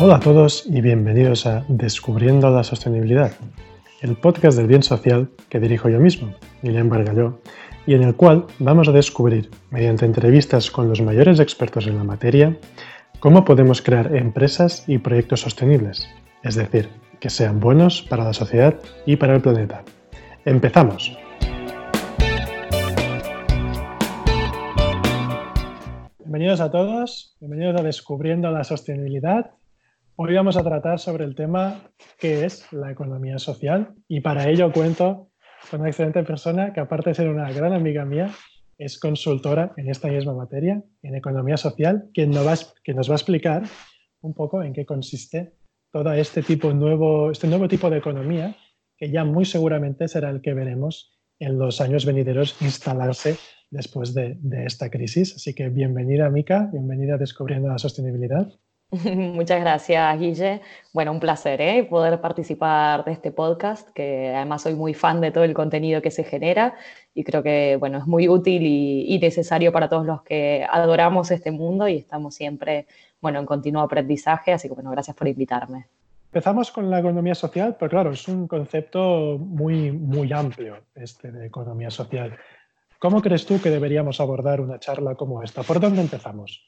[0.00, 3.32] Hola a todos y bienvenidos a Descubriendo la Sostenibilidad,
[4.00, 7.40] el podcast del bien social que dirijo yo mismo, Guillem Bargalló,
[7.84, 12.04] y en el cual vamos a descubrir, mediante entrevistas con los mayores expertos en la
[12.04, 12.56] materia,
[13.18, 16.08] cómo podemos crear empresas y proyectos sostenibles,
[16.44, 19.82] es decir, que sean buenos para la sociedad y para el planeta.
[20.44, 21.18] ¡Empezamos!
[26.20, 29.57] Bienvenidos a todos, bienvenidos a Descubriendo la Sostenibilidad.
[30.20, 31.80] Hoy vamos a tratar sobre el tema
[32.18, 35.30] que es la economía social y para ello cuento
[35.70, 38.28] con una excelente persona que aparte de ser una gran amiga mía,
[38.78, 43.12] es consultora en esta misma materia, en economía social, que nos va, que nos va
[43.12, 43.62] a explicar
[44.20, 45.52] un poco en qué consiste
[45.92, 48.56] todo este tipo nuevo, este nuevo tipo de economía
[48.96, 53.36] que ya muy seguramente será el que veremos en los años venideros instalarse
[53.70, 55.36] después de, de esta crisis.
[55.36, 58.48] Así que bienvenida, Mica, bienvenida a Descubriendo la Sostenibilidad.
[59.04, 60.62] Muchas gracias, Guille.
[60.94, 61.84] Bueno, un placer ¿eh?
[61.84, 66.10] poder participar de este podcast, que además soy muy fan de todo el contenido que
[66.10, 66.74] se genera
[67.14, 71.50] y creo que bueno, es muy útil y, necesario para todos los que adoramos este
[71.50, 72.86] mundo y estamos siempre
[73.20, 75.86] bueno, en continuo aprendizaje, así que bueno, gracias por invitarme.
[76.32, 81.46] Empezamos con la economía social, pero claro, es un concepto muy, muy amplio este de
[81.46, 82.38] economía social.
[82.98, 85.62] ¿Cómo crees tú que deberíamos abordar una charla como esta?
[85.62, 86.62] ¿Por dónde empezamos?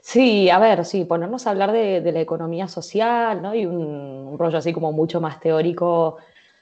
[0.00, 3.54] Sí, a ver, sí, ponernos a hablar de, la economía social, ¿no?
[3.54, 6.18] Y un, rollo así como mucho más teórico, o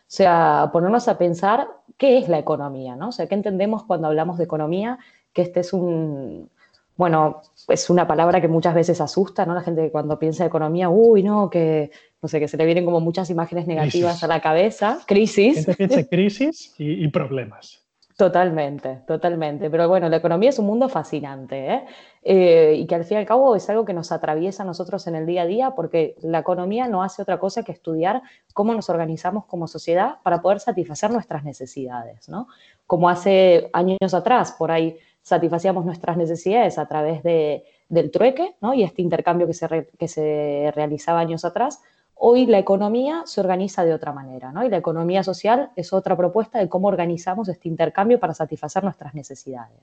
[0.06, 3.10] sea, ponernos a pensar qué es la economía, ¿no?
[3.10, 4.98] O sea, qué entendemos cuando hablamos de economía,
[5.32, 6.50] que este es un,
[6.96, 9.54] bueno, es una palabra que muchas veces asusta, ¿no?
[9.54, 12.84] La gente cuando piensa en economía, uy, no, que, no sé, que se le vienen
[12.84, 15.66] como muchas imágenes negativas a la cabeza, crisis.
[15.66, 17.85] Gente piensa crisis y problemas.
[18.16, 19.68] Totalmente, totalmente.
[19.68, 21.84] Pero bueno, la economía es un mundo fascinante ¿eh?
[22.22, 22.74] ¿eh?
[22.74, 25.16] y que al fin y al cabo es algo que nos atraviesa a nosotros en
[25.16, 28.22] el día a día porque la economía no hace otra cosa que estudiar
[28.54, 32.48] cómo nos organizamos como sociedad para poder satisfacer nuestras necesidades, ¿no?
[32.86, 38.74] Como hace años atrás, por ahí satisfacíamos nuestras necesidades a través de, del trueque ¿no?
[38.74, 41.82] y este intercambio que se, que se realizaba años atrás,
[42.18, 44.64] Hoy la economía se organiza de otra manera, ¿no?
[44.64, 49.14] Y la economía social es otra propuesta de cómo organizamos este intercambio para satisfacer nuestras
[49.14, 49.78] necesidades.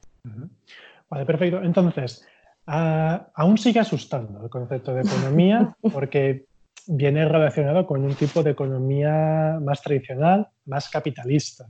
[1.10, 1.62] Vale, perfecto.
[1.62, 2.26] Entonces,
[2.66, 6.46] aún sigue asustando el concepto de economía porque
[6.88, 11.68] viene relacionado con un tipo de economía más tradicional, más capitalista,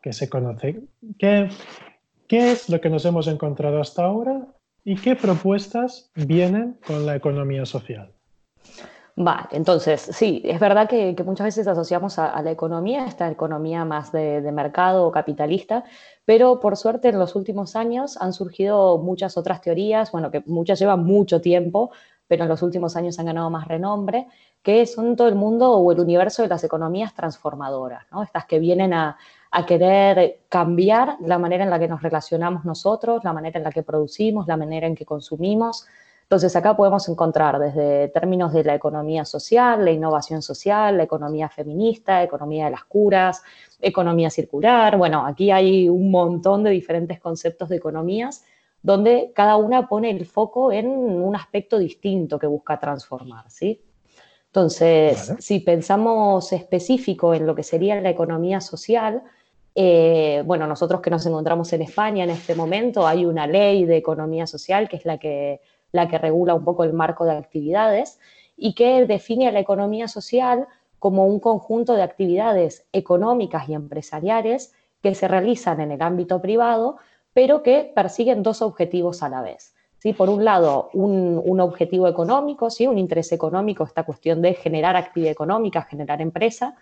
[0.00, 0.84] que se conoce.
[1.18, 1.50] ¿Qué,
[2.26, 4.46] qué es lo que nos hemos encontrado hasta ahora
[4.84, 8.10] y qué propuestas vienen con la economía social?
[9.20, 14.12] Vale, entonces sí, es verdad que, muchas veces asociamos a, la economía, esta economía más
[14.12, 15.82] de, mercado o capitalista,
[16.24, 20.78] pero por suerte en los últimos años han surgido muchas otras teorías, bueno, que muchas
[20.78, 21.90] llevan mucho tiempo,
[22.28, 24.28] pero en los últimos años han ganado más renombre,
[24.62, 28.22] que son todo el mundo o el universo de las economías transformadoras, ¿no?
[28.22, 29.16] Estas que vienen a,
[29.50, 33.72] a querer cambiar la manera en la que nos relacionamos nosotros, la manera en la
[33.72, 35.88] que producimos, la manera en que consumimos
[36.28, 41.48] entonces, acá podemos encontrar desde términos de la economía social, la innovación social, la economía
[41.48, 43.42] feminista, economía de las curas,
[43.80, 44.98] economía circular.
[44.98, 48.44] Bueno, aquí hay un montón de diferentes conceptos de economías
[48.82, 53.80] donde cada una pone el foco en un aspecto distinto que busca transformar, ¿sí?
[54.48, 59.22] Entonces, si pensamos específico en lo que sería la economía social,
[59.74, 63.96] eh, bueno, nosotros que nos encontramos en España en este momento, hay una ley de
[63.96, 65.62] economía social que es la que
[65.92, 68.18] la que regula un poco el marco de actividades
[68.56, 70.66] y que define a la economía social
[70.98, 76.96] como un conjunto de actividades económicas y empresariales que se realizan en el ámbito privado,
[77.32, 79.74] pero que persiguen dos objetivos a la vez.
[79.98, 80.12] ¿sí?
[80.12, 82.86] Por un lado, un, objetivo económico, ¿sí?
[82.86, 86.74] un interés económico, esta cuestión de generar actividad económica, generar empresa,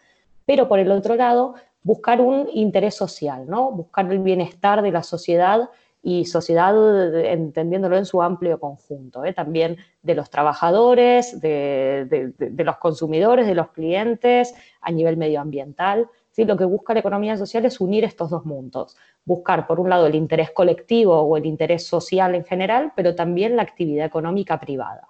[0.47, 3.71] pero por el otro lado, buscar un interés social, ¿no?
[3.71, 5.69] buscar el bienestar de la sociedad
[6.09, 6.72] y sociedad
[7.17, 9.32] entendiéndolo en su amplio conjunto, ¿eh?
[9.32, 16.06] también de los trabajadores, de, los consumidores, de los clientes, a nivel medioambiental.
[16.31, 16.44] ¿sí?
[16.44, 20.06] Lo que busca la economía social es unir estos dos mundos, buscar por un lado
[20.06, 25.09] el interés colectivo o el interés social en general, pero también la actividad económica privada.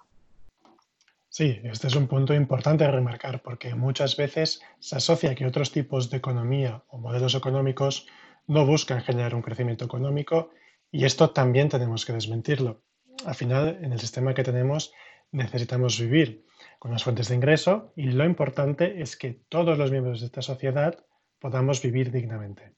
[1.29, 5.71] Sí, este es un punto importante a remarcar porque muchas veces se asocia que otros
[5.71, 8.07] tipos de economía o modelos económicos
[8.47, 10.49] no buscan generar un crecimiento económico
[10.91, 12.83] y esto también tenemos que desmentirlo.
[13.25, 14.93] Al final, en el sistema que tenemos,
[15.31, 16.45] necesitamos vivir
[16.79, 20.41] con las fuentes de ingreso y lo importante es que todos los miembros de esta
[20.41, 21.03] sociedad
[21.39, 22.73] podamos vivir dignamente.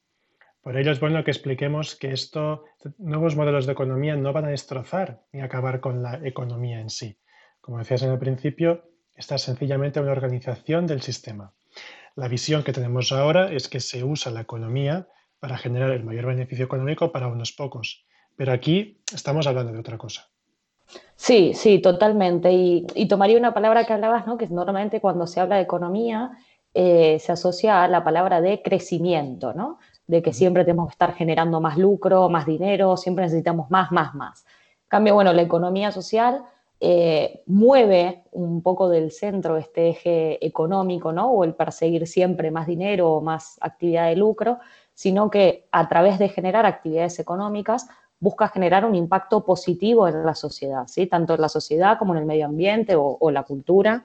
[0.61, 2.61] Por ello es bueno que expliquemos que estos
[2.97, 7.17] nuevos modelos de economía no van a destrozar ni acabar con la economía en sí.
[7.61, 11.53] Como decías en el principio, esta es sencillamente una organización del sistema.
[12.15, 15.07] La visión que tenemos ahora es que se usa la economía
[15.39, 18.05] para generar el mayor beneficio económico para unos pocos,
[18.35, 20.29] pero aquí estamos hablando de otra cosa.
[21.15, 22.51] Sí, sí, totalmente.
[22.51, 24.37] Y, tomaría una palabra que hablabas, ¿no?
[24.37, 26.31] que normalmente cuando se habla de economía
[26.73, 29.79] eh, se asocia a la palabra de crecimiento, ¿no?
[30.07, 34.15] de que siempre tenemos que estar generando más lucro, más dinero, siempre necesitamos más, más,
[34.15, 34.45] más.
[34.45, 36.43] En cambio, bueno, la economía social
[36.79, 41.29] eh, mueve un poco del centro este eje económico, ¿no?
[41.29, 44.59] O el perseguir siempre más dinero o más actividad de lucro,
[44.99, 47.87] sino que a través de generar actividades económicas
[48.19, 51.07] busca generar un impacto positivo en la sociedad, ¿sí?
[51.07, 54.03] Tanto en la sociedad como en el medio ambiente o, la cultura.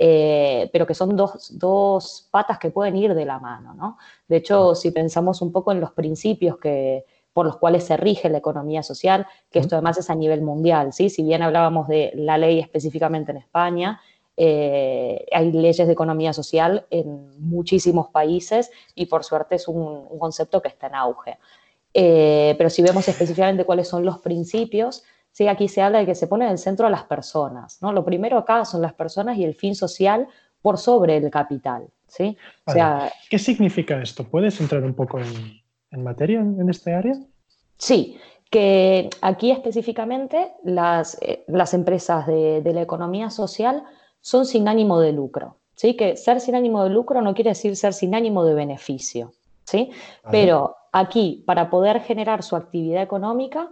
[0.00, 3.98] Eh, pero que son dos, dos, patas que pueden ir de la mano, ¿no?
[4.26, 8.28] De hecho, si pensamos un poco en los principios que, por los cuales se rige
[8.28, 11.08] la economía social, que esto además es a nivel mundial, ¿sí?
[11.08, 14.00] Si bien hablábamos de la ley específicamente en España,
[14.44, 20.60] eh, hay leyes de economía social en muchísimos países y por suerte es un, concepto
[20.60, 21.38] que está en auge.
[21.94, 26.16] Eh, pero si vemos específicamente cuáles son los principios, sí, aquí se habla de que
[26.16, 27.92] se pone en el centro a las personas, ¿no?
[27.92, 30.26] Lo primero acá son las personas y el fin social
[30.60, 32.36] por sobre el capital, ¿sí?
[33.30, 34.24] ¿Qué significa esto?
[34.24, 35.62] ¿Puedes entrar un poco en,
[35.92, 37.14] en materia en, este área?
[37.76, 38.18] Sí,
[38.50, 43.84] que aquí específicamente las, eh, las empresas de, la economía social
[44.22, 45.56] son sin ánimo de lucro.
[45.74, 45.94] ¿sí?
[45.94, 49.32] Que ser sin ánimo de lucro no quiere decir ser sin ánimo de beneficio.
[49.64, 49.90] ¿sí?
[50.30, 53.68] Pero aquí, para poder generar su actividad económica,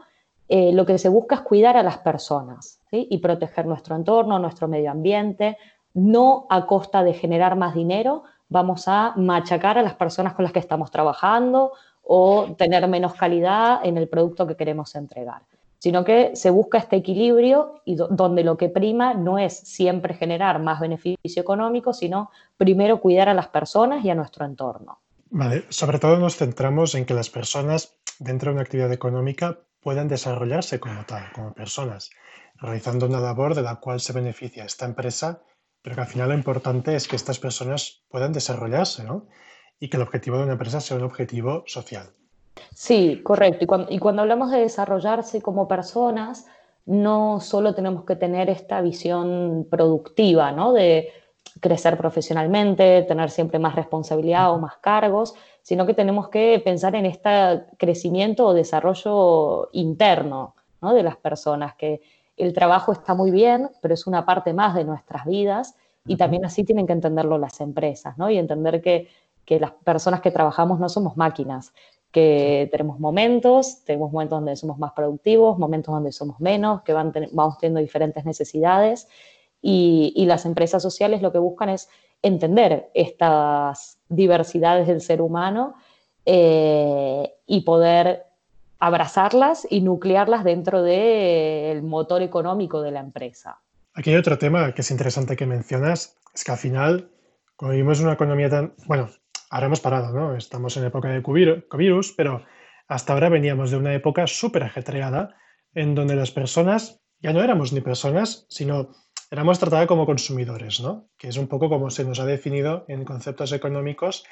[0.48, 4.66] eh, lo que se busca es cuidar a las personas y proteger nuestro entorno, nuestro
[4.66, 5.56] medio ambiente,
[5.94, 10.52] no a costa de generar más dinero, vamos a machacar a las personas con las
[10.52, 15.42] que estamos trabajando o tener menos calidad en el producto que queremos entregar,
[15.80, 20.60] sino que se busca este equilibrio y donde lo que prima no es siempre generar
[20.60, 25.00] más beneficio económico, sino primero cuidar a las personas y a nuestro entorno.
[25.30, 30.06] Vale, sobre todo nos centramos en que las personas dentro de una actividad económica puedan
[30.06, 32.10] desarrollarse como tal, como personas,
[32.56, 35.42] realizando una labor de la cual se beneficia esta empresa,
[35.82, 39.26] pero que al final lo importante es que estas personas puedan desarrollarse, ¿no?
[39.80, 42.14] y que el objetivo de una empresa sea un objetivo social.
[42.74, 43.66] Sí, correcto.
[43.88, 46.46] Y cuando, hablamos de desarrollarse como personas,
[46.86, 50.72] no solo tenemos que tener esta visión productiva, ¿no?
[50.72, 51.08] De
[51.60, 57.06] crecer profesionalmente, tener siempre más responsabilidad o más cargos, sino que tenemos que pensar en
[57.06, 60.94] este crecimiento o desarrollo interno ¿no?
[60.94, 62.00] de las personas, que
[62.36, 65.76] el trabajo está muy bien, pero es una parte más de nuestras vidas
[66.06, 68.30] y también así tienen que entenderlo las empresas, ¿no?
[68.30, 69.08] Y entender que
[69.50, 71.72] que las personas que trabajamos no somos máquinas,
[72.12, 77.12] que tenemos momentos, tenemos momentos donde somos más productivos, momentos donde somos menos, que van
[77.32, 79.08] vamos teniendo diferentes necesidades
[79.62, 81.88] y, las empresas sociales lo que buscan es
[82.22, 85.74] entender estas diversidades del ser humano
[86.26, 88.24] eh, y poder
[88.78, 93.60] abrazarlas y nuclearlas dentro del motor económico de la empresa.
[93.94, 97.10] Aquí hay otro tema que es interesante que mencionas, es que al final,
[97.56, 99.10] como vivimos una economía tan, bueno,
[99.50, 100.36] ahora hemos parado, ¿no?
[100.36, 101.64] Estamos en época de COVID,
[102.16, 102.44] pero
[102.88, 105.36] hasta ahora veníamos de una época súper ajetreada
[105.74, 108.90] en donde las personas ya no éramos ni personas, sino
[109.30, 111.08] éramos tratadas como consumidores, ¿no?
[111.18, 114.24] Que es un poco como se nos ha definido en conceptos económicos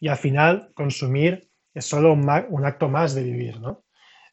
[0.00, 3.84] y al final consumir es solo un, acto más de vivir, ¿no?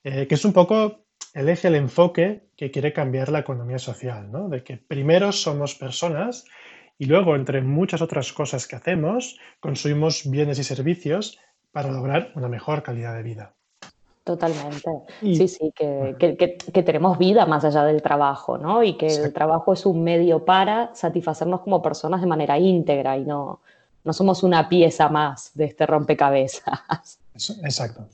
[0.03, 4.31] Eh, que es un poco el eje, el enfoque que quiere cambiar la economía social,
[4.31, 4.49] ¿no?
[4.49, 6.45] De que primero somos personas
[7.01, 11.39] y luego, entre muchas otras cosas que hacemos, consumimos bienes y servicios
[11.71, 13.55] para lograr una mejor calidad de vida.
[14.23, 14.87] Totalmente.
[15.19, 18.83] sí, sí, que, tenemos vida más allá del trabajo, ¿no?
[18.83, 23.25] Y que el trabajo es un medio para satisfacernos como personas de manera íntegra y
[23.25, 23.61] no,
[24.03, 27.17] no somos una pieza más de este rompecabezas.
[27.33, 28.05] Exacto,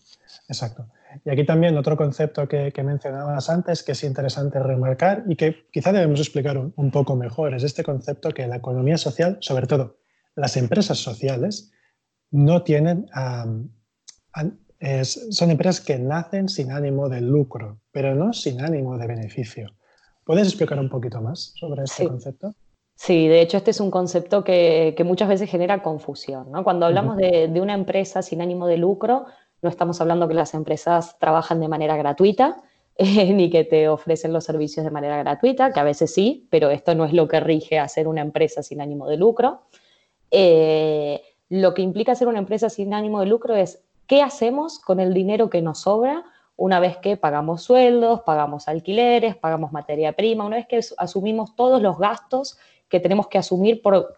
[0.48, 0.88] exacto.
[1.25, 5.92] Y aquí también otro concepto que, mencionabas antes que es interesante remarcar y que quizá
[5.92, 9.98] debemos explicar un, poco mejor es este concepto que la economía social, sobre todo
[10.36, 11.72] las empresas sociales,
[12.30, 13.08] no tienen,
[15.04, 19.74] son empresas que nacen sin ánimo de lucro, pero no sin ánimo de beneficio.
[20.24, 22.54] ¿Puedes explicar un poquito más sobre este concepto?
[22.96, 26.51] Sí, de hecho este es un concepto que, muchas veces genera confusión.
[26.63, 29.27] Cuando hablamos de, de, una empresa sin ánimo de lucro,
[29.62, 32.58] no estamos hablando que las empresas trabajan de manera gratuita,
[32.98, 36.96] ni que te ofrecen los servicios de manera gratuita, que a veces sí, pero esto
[36.96, 39.62] no es lo que rige a ser una empresa sin ánimo de lucro.
[40.32, 45.00] Eh, lo que implica ser una empresa sin ánimo de lucro es qué hacemos con
[45.00, 46.26] el dinero que nos sobra
[46.58, 51.82] una vez que pagamos sueldos, pagamos alquileres, pagamos materia prima, una vez que asumimos todos
[51.82, 52.58] los gastos
[52.90, 54.16] que tenemos que asumir por,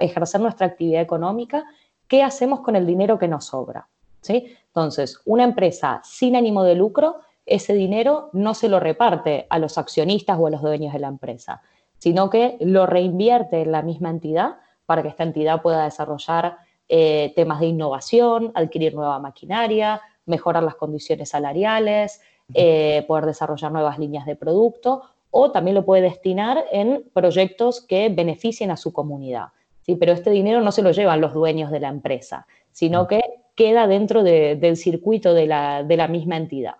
[0.00, 1.64] ejercer nuestra actividad económica,
[2.08, 3.88] ¿qué hacemos con el dinero que nos sobra?
[4.22, 4.56] ¿Sí?
[4.68, 9.76] Entonces, una empresa sin ánimo de lucro, ese dinero no se lo reparte a los
[9.76, 11.60] accionistas o a los dueños de la empresa,
[11.98, 17.32] sino que lo reinvierte en la misma entidad para que esta entidad pueda desarrollar eh,
[17.36, 22.20] temas de innovación, adquirir nueva maquinaria, mejorar las condiciones salariales,
[22.54, 28.08] eh, poder desarrollar nuevas líneas de producto o también lo puede destinar en proyectos que
[28.10, 29.48] beneficien a su comunidad.
[29.80, 29.96] ¿sí?
[29.96, 33.22] Pero este dinero no se lo llevan los dueños de la empresa, sino que
[33.62, 36.74] queda dentro del circuito de la, misma entidad.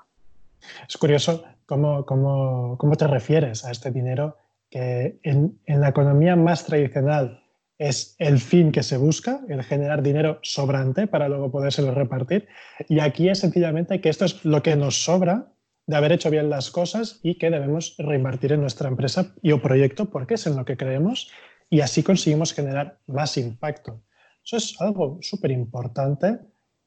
[0.89, 4.37] Es curioso cómo, te refieres a este dinero
[4.69, 7.45] que en, en, la economía más tradicional
[7.79, 12.49] es el fin que se busca, el generar dinero sobrante para luego podérselo repartir.
[12.89, 15.53] Y aquí es sencillamente que esto es lo que nos sobra
[15.87, 19.63] de haber hecho bien las cosas y que debemos reinvertir en nuestra empresa y o
[19.63, 21.31] proyecto porque es en lo que creemos
[21.71, 24.03] y así conseguimos generar más impacto.
[24.45, 26.41] Eso es algo súper importante,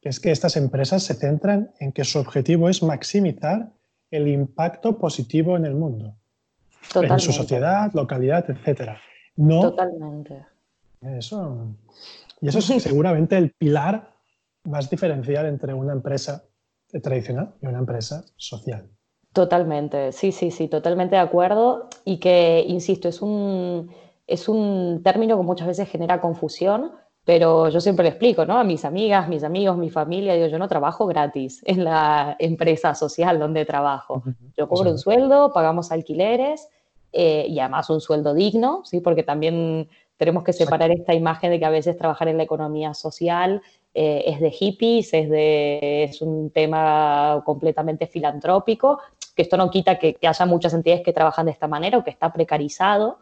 [0.06, 3.72] es que estas empresas se centran en que su objetivo es maximizar
[4.12, 6.16] el impacto positivo en el mundo,
[6.94, 8.92] en su sociedad, localidad, etc.
[9.36, 10.46] No, Totalmente.
[11.02, 11.76] Eso,
[12.40, 14.14] y eso es seguramente el pilar
[14.64, 16.44] más diferencial entre una empresa
[17.02, 18.88] tradicional y una empresa social.
[19.34, 21.90] Totalmente, sí, sí, sí, totalmente de acuerdo.
[22.06, 23.92] Y que, insisto, es un,
[24.28, 26.92] es un término que muchas veces genera confusión,
[27.26, 28.58] pero yo siempre le explico, ¿no?
[28.58, 32.94] A mis amigas, mis amigos, mi familia, digo, yo no trabajo gratis en la empresa
[32.94, 34.24] social donde trabajo.
[34.56, 36.70] Yo cobro un sueldo, pagamos alquileres
[37.12, 39.02] eh, y además un sueldo digno, ¿sí?
[39.02, 42.94] Porque también tenemos que separar esta imagen de que a veces trabajar en la economía
[42.94, 43.62] social
[43.96, 49.00] eh, es de hippies, es, de, es un tema completamente filantrópico,
[49.36, 52.12] que esto no quita que, haya muchas entidades que trabajan de esta manera o que
[52.12, 53.18] está precarizado,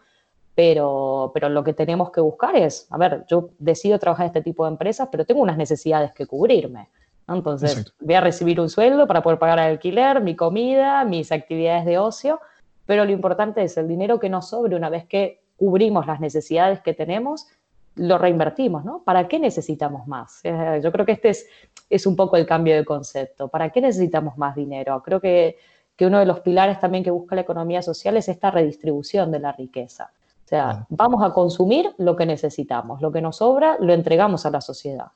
[0.56, 4.42] pero, pero lo que tenemos que buscar es, a ver, yo decido trabajar en este
[4.42, 6.90] tipo de empresas, pero tengo unas necesidades que cubrirme.
[7.28, 11.86] Entonces, voy a recibir un sueldo para poder pagar el alquiler, mi comida, mis actividades
[11.86, 12.40] de ocio,
[12.86, 16.82] pero lo importante es el dinero que nos sobre una vez que cubrimos las necesidades
[16.82, 17.48] que tenemos,
[17.96, 19.04] lo reinvertimos, ¿no?
[19.04, 20.42] ¿Para qué necesitamos más?
[20.44, 21.48] Eh, yo creo que este es,
[21.90, 23.48] es un poco el cambio de concepto.
[23.48, 25.02] ¿Para qué necesitamos más dinero?
[25.04, 25.58] Creo que,
[25.96, 29.40] que uno de los pilares también que busca la economía social es esta redistribución de
[29.40, 30.12] la riqueza.
[30.54, 34.62] Sea, vamos a consumir lo que necesitamos, lo que nos sobra lo entregamos a la
[34.62, 35.08] sociedad.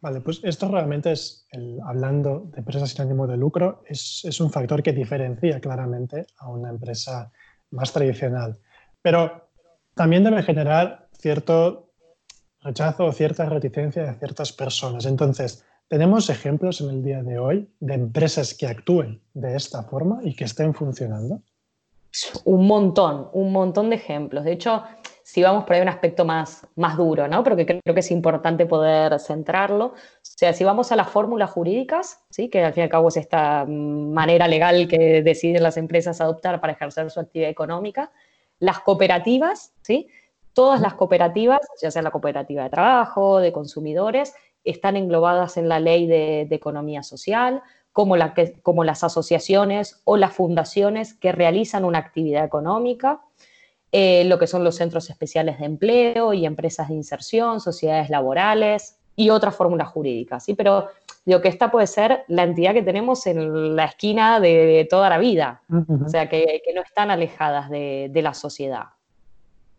[0.00, 1.48] Vale, pues esto realmente es,
[1.84, 6.48] hablando de empresas sin ánimo de lucro, es, es, un factor que diferencia claramente a
[6.48, 7.32] una empresa
[7.72, 8.56] más tradicional.
[9.02, 9.48] Pero
[9.96, 11.90] también debe generar cierto
[12.62, 15.06] rechazo o cierta reticencia de ciertas personas.
[15.06, 20.20] Entonces, ¿tenemos ejemplos en el día de hoy de empresas que actúen de esta forma
[20.22, 21.42] y que estén funcionando?
[22.44, 24.44] Un montón, un montón de ejemplos.
[24.44, 24.82] De hecho,
[25.22, 27.44] si vamos por ahí un aspecto más, más duro, ¿no?
[27.44, 29.86] Pero que creo que es importante poder centrarlo.
[29.86, 32.48] O sea, si vamos a las fórmulas jurídicas, ¿sí?
[32.48, 36.60] que al fin y al cabo es esta manera legal que deciden las empresas adoptar
[36.60, 38.10] para ejercer su actividad económica,
[38.58, 40.08] las cooperativas, ¿sí?
[40.52, 45.80] Todas las cooperativas, ya sea la cooperativa de trabajo, de consumidores, están englobadas en la
[45.80, 48.16] ley de, economía social, como,
[48.62, 53.20] como, las asociaciones o las fundaciones que realizan una actividad económica,
[53.92, 58.98] eh, lo que son los centros especiales de empleo y empresas de inserción, sociedades laborales
[59.16, 60.44] y otras fórmulas jurídicas.
[60.44, 60.54] ¿sí?
[60.54, 60.88] Pero
[61.24, 65.18] digo que esta puede ser la entidad que tenemos en la esquina de, toda la
[65.18, 68.84] vida, o sea, que, no están alejadas de, la sociedad.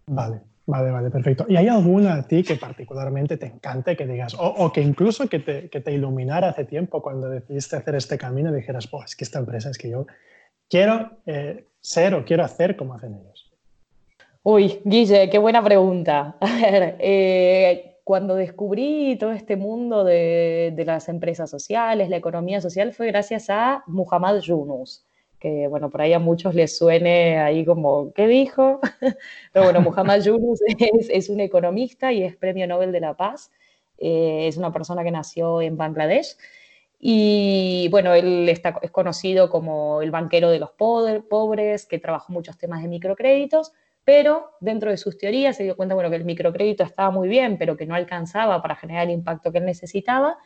[0.05, 1.45] Vale, vale, vale, perfecto.
[1.47, 5.39] ¿Y hay alguna a ti que particularmente te encante que digas, o, que incluso que
[5.39, 9.23] te, que te, iluminara hace tiempo cuando decidiste hacer este camino dijeras, pues es que
[9.23, 10.05] esta empresa es que yo
[10.69, 13.51] quiero eh, ser o quiero hacer como hacen ellos?
[14.43, 16.35] Uy, Guille, qué buena pregunta.
[16.41, 22.93] A ver, eh, cuando descubrí todo este mundo de, las empresas sociales, la economía social,
[22.93, 25.05] fue gracias a Muhammad Yunus,
[25.41, 28.79] que bueno, por ahí a muchos les suene ahí como, ¿qué dijo?
[29.51, 30.61] Pero bueno, Muhammad Yunus
[31.09, 33.51] es, un economista y es Premio Nobel de la Paz.
[33.97, 36.37] Eh, es una persona que nació en Bangladesh.
[36.99, 42.59] Y bueno, él está, es conocido como el banquero de los pobres, que trabajó muchos
[42.59, 43.73] temas de microcréditos,
[44.05, 47.57] pero dentro de sus teorías se dio cuenta bueno, que el microcrédito estaba muy bien,
[47.57, 50.37] pero que no alcanzaba para generar el impacto que él necesitaba,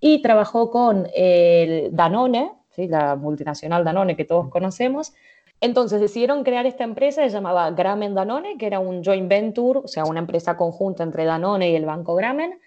[0.00, 2.88] y trabajó con el Danone, ¿sí?
[2.88, 5.12] la multinacional Danone que todos conocemos.
[5.60, 9.88] Entonces decidieron crear esta empresa, se llamaba Gramen Danone, que era un joint venture, o
[9.88, 12.58] sea, una empresa conjunta entre Danone y el Banco Gramen,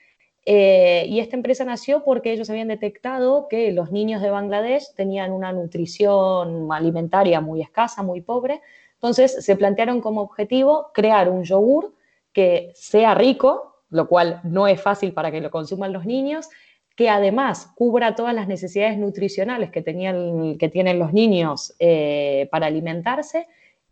[0.45, 5.31] Eh, y esta empresa nació porque ellos habían detectado que los niños de Bangladesh tenían
[5.31, 8.59] una nutrición alimentaria muy escasa, muy pobre.
[8.95, 11.93] Entonces se plantearon como objetivo crear un yogur
[12.33, 16.49] que sea rico, lo cual no es fácil para que lo consuman los niños,
[16.95, 22.67] que además cubra todas las necesidades nutricionales que, tenían, que tienen los niños eh, para
[22.67, 23.47] alimentarse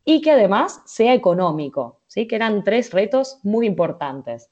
[0.06, 2.28] y que además sea económico, ¿sí?
[2.28, 4.50] que eran tres retos muy importantes.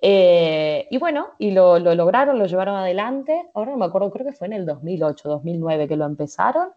[0.00, 3.48] Eh, y bueno, y lo, lograron, lo llevaron adelante.
[3.54, 6.68] Ahora no me acuerdo, creo que fue en el 2008, 2009 que lo empezaron.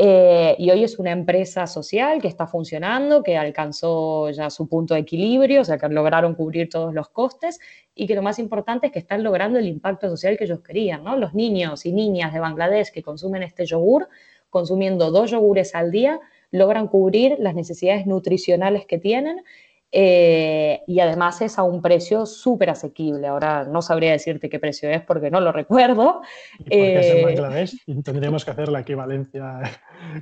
[0.00, 4.94] Eh, y hoy es una empresa social que está funcionando, que alcanzó ya su punto
[4.94, 7.58] de equilibrio, o sea, que lograron cubrir todos los costes
[7.96, 11.02] y que lo más importante es que están logrando el impacto social que ellos querían,
[11.02, 11.16] ¿no?
[11.16, 14.08] Los niños y niñas de Bangladesh que consumen este yogur,
[14.50, 16.20] consumiendo dos yogures al día,
[16.52, 19.42] logran cubrir las necesidades nutricionales que tienen
[19.90, 23.26] eh, y además es a un precio súper asequible.
[23.26, 26.20] Ahora no sabría decirte qué precio es porque no lo recuerdo.
[26.58, 29.60] porque es en eh, Bangladesh y tendríamos que hacer la equivalencia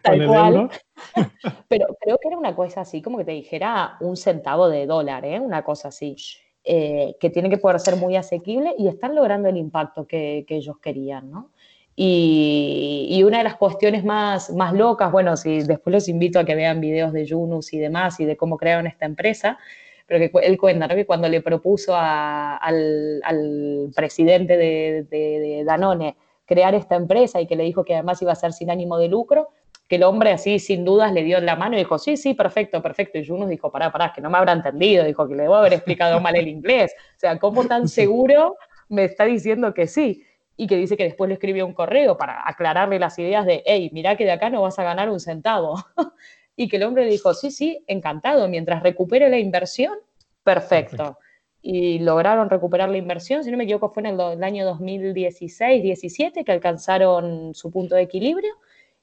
[0.04, 0.68] con el euro.
[1.68, 5.24] Pero creo que era una cosa así, como que te dijera un centavo de dólar,
[5.24, 5.40] ¿eh?
[5.40, 6.16] una cosa así.
[6.64, 10.78] que tiene que poder ser muy asequible y están logrando el impacto que, que ellos
[10.78, 11.50] querían, ¿no?
[11.98, 16.54] Y, una de las cuestiones más, más locas, bueno, si después los invito a que
[16.54, 19.58] vean videos de Yunus y demás y de cómo crearon esta empresa,
[20.06, 26.74] pero que él cuenta que cuando le propuso al, al, presidente de, de, Danone crear
[26.74, 29.48] esta empresa y que le dijo que además iba a ser sin ánimo de lucro,
[29.88, 32.82] que el hombre así sin dudas le dio la mano y dijo, sí, sí, perfecto,
[32.82, 33.18] perfecto.
[33.18, 35.72] Y Yunus dijo, pará, pará, que no me habrá entendido, dijo que le a haber
[35.72, 36.94] explicado mal el inglés.
[37.16, 38.56] O sea, ¿cómo tan seguro
[38.88, 40.24] me está diciendo que sí?
[40.56, 43.90] Y que dice que después le escribió un correo para aclararle las ideas de, hey,
[43.92, 45.84] mira que de acá no vas a ganar un centavo.
[46.56, 49.94] y que el hombre dijo, sí, sí, encantado, mientras recupere la inversión,
[50.42, 51.18] perfecto.
[51.60, 56.52] Y lograron recuperar la inversión, si no me equivoco fue en el, año 2016-17 que
[56.52, 58.54] alcanzaron su punto de equilibrio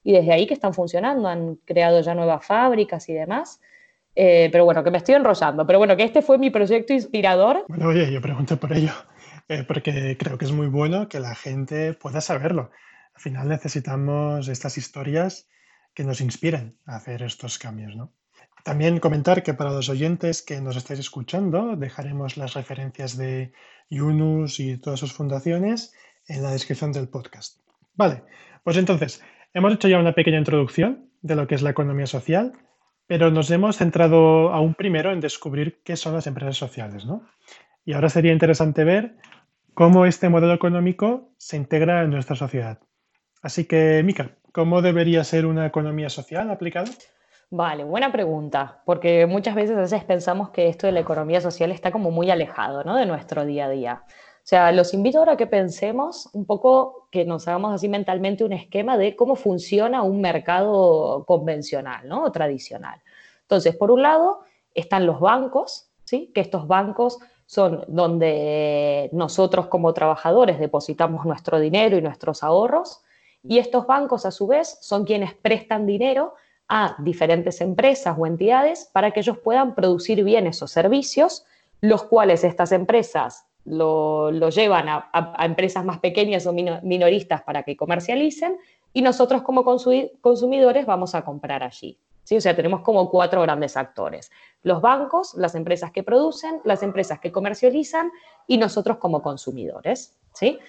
[0.03, 3.61] y desde ahí que están funcionando, han creado ya nuevas fábricas y demás.
[4.15, 5.65] Eh, pero bueno, que me estoy enrollando.
[5.65, 7.65] Pero bueno, que este fue mi proyecto inspirador.
[7.67, 8.91] Bueno, oye, yo pregunté por ello.
[9.49, 12.71] Eh, porque creo que es muy bueno que la gente pueda saberlo.
[13.13, 15.47] Al final necesitamos estas historias
[15.93, 18.13] que nos inspiren a hacer estos cambios, ¿no?
[18.63, 23.51] También comentar que para los oyentes que nos estáis escuchando, dejaremos las referencias de
[23.89, 25.93] Yunus y todas sus fundaciones
[26.27, 27.59] en la descripción del podcast.
[27.95, 28.23] Vale,
[28.63, 29.21] pues entonces,
[29.53, 32.53] hemos hecho ya una pequeña introducción de lo que es la economía social,
[33.05, 37.27] pero nos hemos centrado aún primero en descubrir qué son las empresas sociales, ¿no?
[37.85, 39.15] Y ahora sería interesante ver
[39.73, 42.79] cómo este modelo económico se integra en nuestra sociedad.
[43.41, 46.89] Así que, Mica, ¿cómo debería ser una economía social aplicada?
[47.49, 51.71] Vale, buena pregunta, porque muchas veces a veces pensamos que esto de la economía social
[51.71, 52.95] está como muy alejado ¿no?
[52.95, 54.03] de nuestro día a día.
[54.07, 58.43] O sea, los invito ahora a que pensemos un poco, que nos hagamos así mentalmente
[58.43, 62.23] un esquema de cómo funciona un mercado convencional ¿no?
[62.23, 63.01] o tradicional.
[63.41, 64.39] Entonces, por un lado,
[64.73, 66.31] están los bancos, ¿sí?
[66.33, 73.01] que estos bancos son donde nosotros como trabajadores depositamos nuestro dinero y nuestros ahorros
[73.43, 76.33] y estos bancos a su vez son quienes prestan dinero
[76.69, 81.45] a diferentes empresas o entidades para que ellos puedan producir bienes o servicios,
[81.81, 88.57] los cuales estas empresas lo, llevan a, empresas más pequeñas o minoristas para que comercialicen
[88.93, 91.97] y nosotros como consumidores vamos a comprar allí.
[92.23, 92.37] ¿Sí?
[92.37, 94.31] O sea, tenemos como cuatro grandes actores.
[94.61, 98.11] Los bancos, las empresas que producen, las empresas que comercializan
[98.47, 100.17] y nosotros como consumidores.
[100.33, 100.59] ¿sí?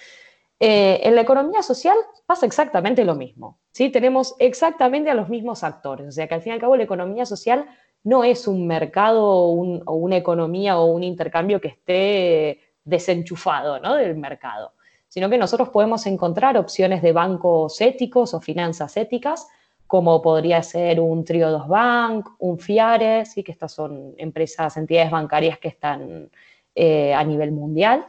[0.61, 3.59] Eh, en la economía social pasa exactamente lo mismo.
[3.73, 3.91] ¿sí?
[3.91, 6.09] Tenemos exactamente a los mismos actores.
[6.09, 7.67] O sea, que al fin y al cabo la economía social
[8.03, 14.73] no es un mercado o, una economía o un intercambio que esté desenchufado del mercado,
[15.09, 19.49] sino que nosotros podemos encontrar opciones de bancos éticos o finanzas éticas
[19.95, 23.45] como podría ser un Triodos Bank, un Fiare, ¿sí?
[23.45, 26.33] que estas son empresas, entidades bancarias que están
[26.75, 28.05] eh, a nivel mundial,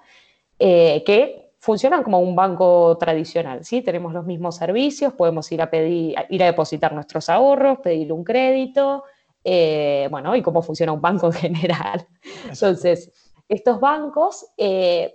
[0.58, 3.64] eh, que funcionan como un banco tradicional.
[3.64, 3.84] ¿sí?
[3.84, 8.24] Tenemos los mismos servicios, podemos ir a, pedir, ir a depositar nuestros ahorros, pedir un
[8.24, 9.04] crédito,
[9.44, 12.08] eh, bueno, y cómo funciona un banco en general.
[12.50, 13.12] Entonces,
[13.48, 14.48] estos bancos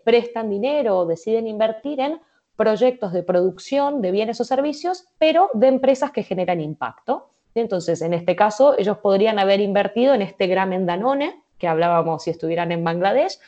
[0.05, 2.21] prestan dinero o deciden invertir en
[2.61, 7.31] proyectos de producción de bienes o servicios, pero de empresas que generan impacto.
[7.55, 12.29] Entonces, en este caso, ellos podrían haber invertido en este Gramen Danone, que hablábamos si
[12.29, 13.39] estuvieran en Bangladesh,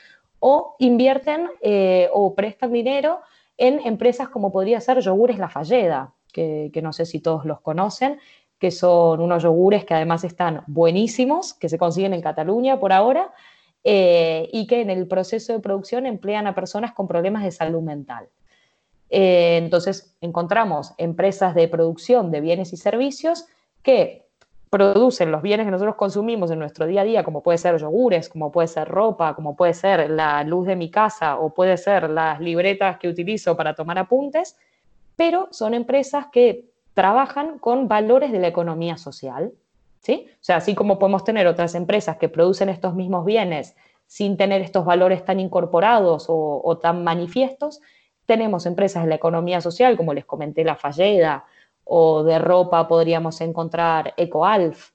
[0.40, 3.20] o invierten eh, o prestan dinero
[3.58, 7.60] en empresas como podría ser Yogures La Falleda, que, que no sé si todos los
[7.60, 8.18] conocen,
[8.58, 13.30] que son unos yogures que además están buenísimos, que se consiguen en Cataluña por ahora,
[13.84, 17.82] eh, y que en el proceso de producción emplean a personas con problemas de salud
[17.82, 18.30] mental.
[19.14, 23.44] Eh, entonces, encontramos empresas de producción de bienes y servicios
[23.82, 24.26] que
[24.70, 28.30] producen los bienes que nosotros consumimos en nuestro día a día, como puede ser yogures,
[28.30, 32.08] como puede ser ropa, como puede ser la luz de mi casa o puede ser
[32.08, 34.56] las libretas que utilizo para tomar apuntes,
[35.14, 39.52] pero son empresas que trabajan con valores de la economía social.
[40.00, 40.26] ¿sí?
[40.32, 44.62] O sea, así como podemos tener otras empresas que producen estos mismos bienes sin tener
[44.62, 47.80] estos valores tan incorporados o, tan manifiestos,
[48.26, 51.44] tenemos empresas de la economía social, como les comenté, la Falleda,
[51.84, 54.90] o de ropa podríamos encontrar EcoAlf,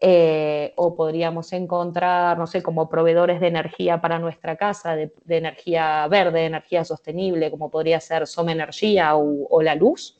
[0.00, 6.06] eh, o podríamos encontrar, no sé, como proveedores de energía para nuestra casa, de, energía
[6.06, 10.16] verde, de energía sostenible, como podría ser Som Energía o, La Luz,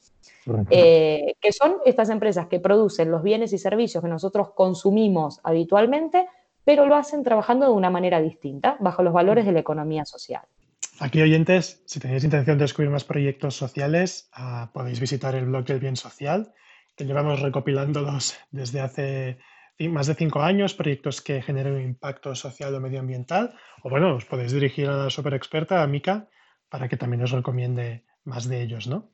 [0.71, 6.27] eh, que son estas empresas que producen los bienes y servicios que nosotros consumimos habitualmente,
[6.65, 10.43] pero lo hacen trabajando de una manera distinta, bajo los valores de la economía social.
[11.01, 15.65] Aquí, oyentes, si tenéis intención de descubrir más proyectos sociales, ah, podéis visitar el blog
[15.65, 16.53] del Bien Social,
[16.97, 19.39] que llevamos recopilándolos desde hace
[19.79, 23.55] más de cinco años, proyectos que generen un impacto social o medioambiental.
[23.85, 26.27] O bueno, os podéis dirigir a la super experta, a Mika,
[26.69, 29.09] para que también os recomiende más de ellos, ¿no?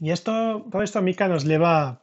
[0.00, 2.02] Y esto, todo esto, Mika, nos lleva a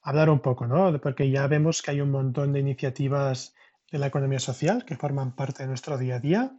[0.00, 0.96] hablar un poco, ¿no?
[1.00, 3.56] Porque ya vemos que hay un montón de iniciativas
[3.90, 6.52] de la economía social que forman parte de nuestro día a día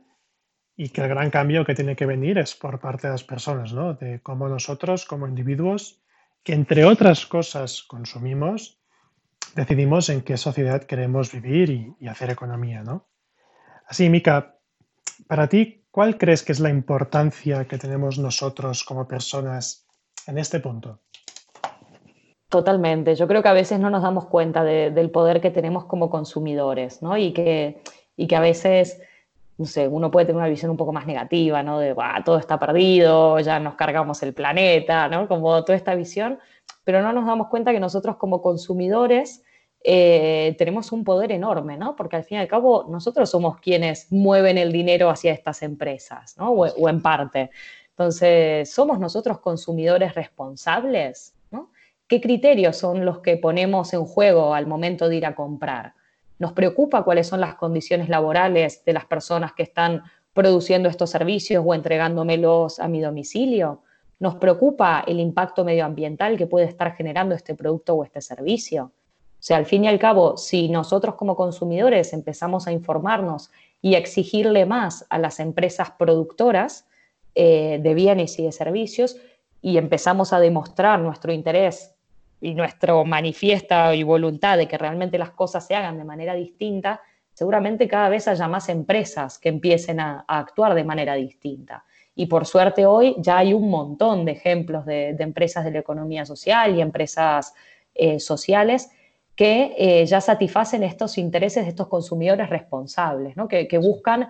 [0.78, 3.74] y que el gran cambio que tiene que venir es por parte de las personas,
[3.74, 3.94] ¿no?
[3.94, 6.02] De cómo nosotros, como individuos,
[6.44, 8.80] que entre otras cosas consumimos,
[9.56, 13.08] decidimos en qué sociedad queremos vivir y, hacer economía, ¿no?
[13.88, 14.58] Así, Mika,
[15.28, 19.88] para ti, ¿cuál crees que es la importancia que tenemos nosotros como personas
[20.28, 21.00] en este punto?
[22.50, 23.16] Totalmente.
[23.16, 27.02] Yo creo que a veces no nos damos cuenta del poder que tenemos como consumidores,
[27.02, 27.18] ¿no?
[27.18, 27.82] Y que,
[28.16, 29.02] y que a veces
[29.58, 31.80] no sé, uno puede tener una visión un poco más negativa, ¿no?
[31.80, 35.28] De, todo está perdido, ya nos cargamos el planeta, ¿no?
[35.28, 36.40] Como toda esta visión,
[36.84, 39.44] pero no nos damos cuenta que nosotros como consumidores
[39.84, 41.96] eh, tenemos un poder enorme, ¿no?
[41.96, 46.36] Porque al fin y al cabo nosotros somos quienes mueven el dinero hacia estas empresas,
[46.38, 46.52] ¿no?
[46.52, 47.52] O, o en parte.
[47.98, 51.34] Entonces, ¿somos nosotros consumidores responsables?
[51.50, 51.72] ¿no?
[52.08, 55.94] ¿Qué criterios son los que ponemos en juego al momento de ir a comprar?
[56.38, 61.64] Nos preocupa cuáles son las condiciones laborales de las personas que están produciendo estos servicios
[61.66, 63.82] o entregándomelos a mi domicilio.
[64.20, 68.86] Nos preocupa el impacto medioambiental que puede estar generando este producto o este servicio.
[68.86, 73.96] O sea, al fin y al cabo, si nosotros como consumidores empezamos a informarnos y
[73.96, 76.86] a exigirle más a las empresas productoras
[77.36, 79.18] eh, de bienes y de servicios
[79.62, 81.95] y empezamos a demostrar nuestro interés
[82.42, 87.02] y nuestro manifiesta y voluntad de que realmente las cosas se hagan de manera distinta,
[87.34, 91.84] seguramente cada vez haya más empresas que empiecen a, actuar de manera distinta.
[92.16, 96.26] Y por suerte hoy ya hay un montón de ejemplos de, empresas de la economía
[96.26, 97.54] social y empresas
[97.94, 98.90] eh, sociales
[99.36, 103.50] que eh, ya satisfacen estos intereses de estos consumidores responsables, ¿no?
[103.50, 104.30] que, buscan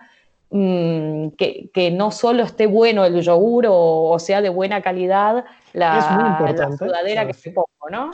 [0.50, 6.86] mm, que, no solo esté bueno el yogur o, sea de buena calidad la, importante,
[6.86, 7.54] sudadera que se
[7.92, 8.12] ¿no?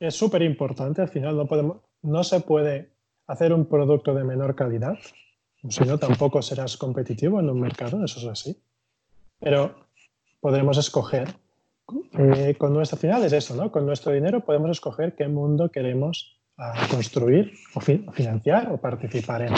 [0.00, 2.88] Es súper importante, al final no, podemos, no se puede
[3.26, 4.98] hacer un producto de menor calidad,
[5.68, 8.56] si no tampoco serás competitivo en un mercado, eso es así.
[9.38, 9.74] Pero
[10.40, 11.28] podremos escoger,
[12.18, 13.70] eh, con nuestro final es eso, ¿no?
[13.70, 19.54] Con nuestro dinero podemos escoger qué mundo queremos ah, construir o financiar o participar en.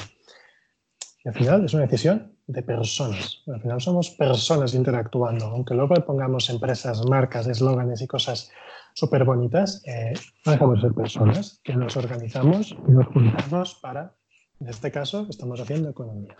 [1.24, 3.42] Y al final es una decisión de personas.
[3.46, 8.50] Al final somos personas interactuando, aunque luego pongamos empresas, marcas, eslóganes y cosas
[8.94, 10.12] súper bonitas, eh,
[10.44, 14.14] no dejamos de ser personas que nos organizamos y nos juntamos para,
[14.60, 16.36] en este caso, estamos haciendo economía.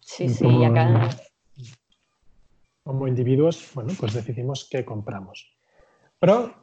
[0.00, 1.10] Sí, sí, y acá...
[2.82, 5.54] Como individuos, bueno, pues decidimos qué compramos.
[6.18, 6.54] Pero,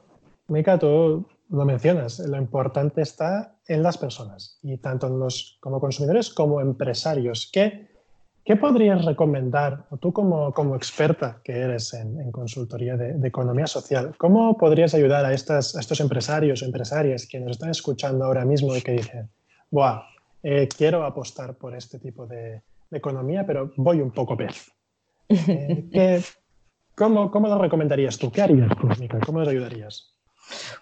[0.48, 5.80] Mica, tú lo mencionas, lo importante está en las personas y tanto en los, como
[5.80, 7.50] consumidores como empresarios.
[7.52, 7.88] ¿Qué,
[8.44, 14.16] qué podrías recomendar, o tú como, como experta que eres en, consultoría de, economía social,
[14.18, 18.76] cómo podrías ayudar a, estas, estos empresarios o empresarias que nos están escuchando ahora mismo
[18.76, 19.30] y que dicen,
[19.72, 20.04] Buah,
[20.44, 24.72] eh, quiero apostar por este tipo de, economía, pero voy un poco pez?
[25.30, 26.24] Eh,
[26.96, 28.32] cómo, ¿Cómo lo recomendarías tú?
[28.32, 29.20] ¿Qué harías tú, Mica?
[29.20, 30.17] ¿Cómo les ayudarías?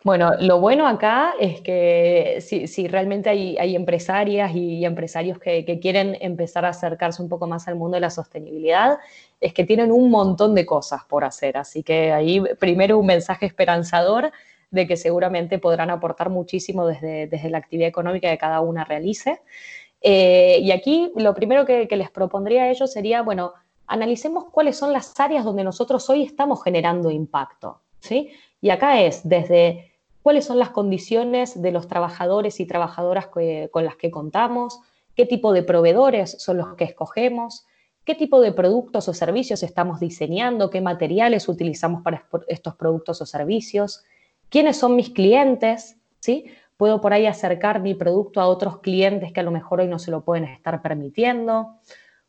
[0.03, 6.65] Bueno, lo bueno acá es que si, realmente hay, empresarias y empresarios que, quieren empezar
[6.65, 8.99] a acercarse un poco más al mundo de la sostenibilidad,
[9.41, 11.57] es que tienen un montón de cosas por hacer.
[11.57, 14.31] Así que ahí primero un mensaje esperanzador
[14.71, 19.41] de que seguramente podrán aportar muchísimo desde, desde la actividad económica que cada una realice.
[20.07, 23.53] Eh, y aquí lo primero que, les propondría a ellos sería, bueno,
[23.87, 28.31] analicemos cuáles son las áreas donde nosotros hoy estamos generando impacto, ¿sí?
[28.65, 29.91] Y acá es desde
[30.23, 34.79] cuáles son las condiciones de los trabajadores y trabajadoras con las que contamos,
[35.13, 37.67] qué tipo de proveedores son los que escogemos,
[38.05, 43.27] qué tipo de productos o servicios estamos diseñando, qué materiales utilizamos para estos productos o
[43.27, 44.03] servicios,
[44.49, 46.45] quiénes son mis clientes, ¿sí?
[46.75, 49.99] Puedo por ahí acercar mi producto a otros clientes que a lo mejor hoy no
[49.99, 51.75] se lo pueden estar permitiendo.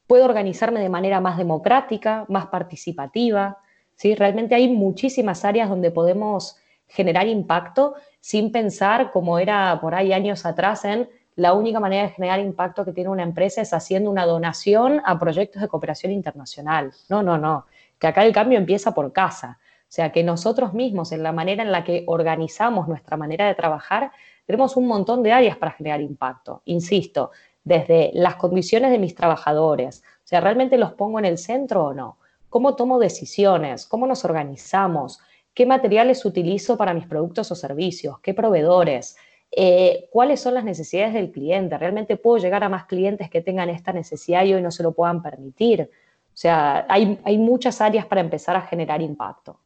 [0.07, 3.57] Puedo organizarme de manera más democrática, más participativa,
[3.97, 4.15] ¿sí?
[4.15, 6.57] Realmente hay muchísimas áreas donde podemos
[6.87, 12.15] generar impacto sin pensar como era por ahí años atrás en la única manera de
[12.15, 16.93] generar impacto que tiene una empresa es haciendo una donación a proyectos de cooperación internacional.
[17.11, 17.67] No, no, no.
[17.99, 19.59] Que acá el cambio empieza por casa.
[19.83, 23.55] O sea, que nosotros mismos, en la manera en la que organizamos nuestra manera de
[23.55, 24.13] trabajar,
[24.47, 26.63] tenemos un montón de áreas para generar impacto.
[26.65, 27.31] Insisto,
[27.63, 30.03] desde las condiciones de mis trabajadores.
[30.25, 32.19] O sea, ¿realmente los pongo en el centro o no?
[32.49, 33.87] ¿Cómo tomo decisiones?
[33.87, 35.21] ¿Cómo nos organizamos?
[35.55, 38.19] ¿Qué materiales utilizo para mis productos o servicios?
[38.21, 39.17] ¿Qué proveedores?
[39.51, 41.79] Eh, cuáles son las necesidades del cliente.
[41.79, 44.93] ¿Realmente puedo llegar a más clientes que tengan esta necesidad y hoy no se lo
[44.93, 45.91] puedan permitir?
[46.37, 49.59] O sea, hay, muchas áreas para empezar a generar impacto.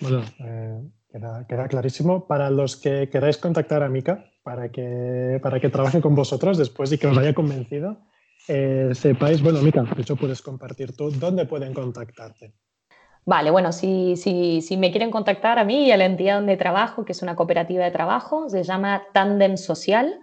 [0.00, 0.80] Bueno, eh,
[1.48, 2.24] queda, clarísimo.
[2.24, 6.92] Para los que queráis contactar a Mica para que, para que trabaje con vosotros después
[6.92, 7.96] y que os haya convencido,
[8.48, 12.54] eh, sepáis, bueno, Mica, de hecho puedes compartir tú dónde pueden contactarte.
[13.24, 17.04] Vale, bueno, si, si, me quieren contactar a mí y a la entidad donde trabajo,
[17.04, 20.18] que es una cooperativa de trabajo, se llama Tandem Social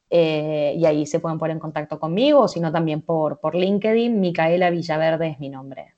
[0.09, 3.53] eh, y ahí se pueden poner en contacto conmigo, o si no también por, por
[3.53, 5.93] LinkedIn, Micaela Villaverde es mi nombre.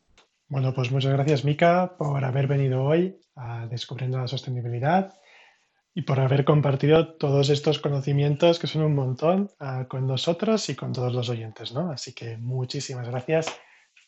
[0.53, 5.11] Bueno, pues muchas gracias, Mica, por haber venido hoy a Descubriendo la Sostenibilidad
[5.95, 10.75] y por haber compartido todos estos conocimientos, que son un montón, ah, con nosotros y
[10.75, 11.73] con todos los oyentes.
[11.73, 11.89] ¿no?
[11.89, 13.47] Así que muchísimas gracias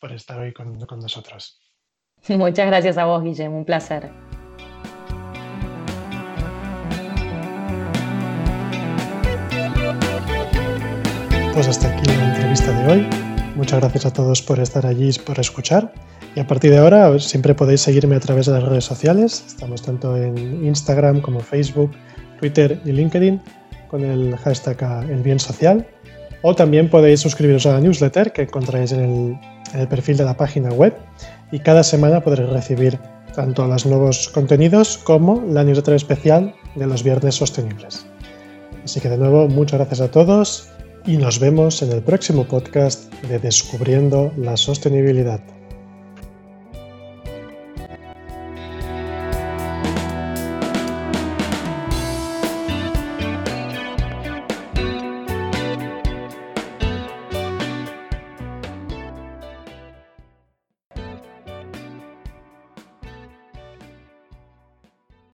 [0.00, 1.60] por estar hoy con, con nosotros.
[2.28, 3.58] Muchas gracias a vos, Guillermo.
[3.58, 4.08] Un placer.
[11.52, 13.26] Pues hasta aquí la entrevista de hoy.
[13.56, 15.92] Muchas gracias a todos por estar allí y por escuchar.
[16.36, 19.42] Y a partir de ahora siempre podéis seguirme a través de las redes sociales.
[19.46, 21.92] Estamos tanto en Instagram como Facebook,
[22.38, 23.40] Twitter y LinkedIn
[23.88, 25.86] con el hashtag El Bien Social.
[26.42, 29.40] O también podéis suscribiros a la newsletter que encontráis en
[29.74, 30.94] el, perfil de la página web.
[31.52, 32.98] Y cada semana podréis recibir
[33.34, 38.04] tanto los nuevos contenidos como la newsletter especial de los viernes sostenibles.
[38.84, 40.68] Así que de nuevo, muchas gracias a todos
[41.06, 45.40] y nos vemos en el próximo podcast de Descubriendo la Sostenibilidad.